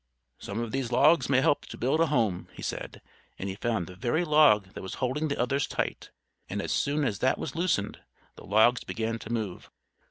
"Some 0.39 0.59
of 0.61 0.71
these 0.71 0.91
logs 0.91 1.29
may 1.29 1.41
help 1.41 1.67
to 1.67 1.77
build 1.77 1.99
a 2.01 2.07
home," 2.07 2.47
he 2.53 2.63
said; 2.63 3.03
and 3.37 3.47
he 3.47 3.53
found 3.55 3.85
the 3.85 3.93
very 3.95 4.25
log 4.25 4.73
that 4.73 4.81
was 4.81 4.95
holding 4.95 5.27
the 5.27 5.39
others 5.39 5.67
tight, 5.67 6.09
and 6.49 6.59
as 6.59 6.71
soon 6.71 7.03
as 7.05 7.19
that 7.19 7.37
was 7.37 7.55
loosened, 7.55 7.99
the 8.35 8.43
logs 8.47 8.83
began 8.83 9.19
to 9.19 9.31
move. 9.31 9.69